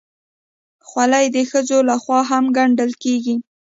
خولۍ 0.87 1.25
د 1.35 1.37
ښځو 1.51 1.77
لخوا 1.89 2.19
هم 2.29 2.45
ګنډل 2.57 2.91
کېږي. 3.03 3.35